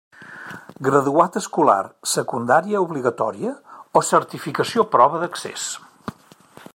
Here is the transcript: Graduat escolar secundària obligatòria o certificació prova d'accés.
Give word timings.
Graduat 0.87 1.35
escolar 1.41 1.83
secundària 2.13 2.81
obligatòria 2.87 3.53
o 4.01 4.05
certificació 4.11 4.89
prova 4.97 5.23
d'accés. 5.25 5.71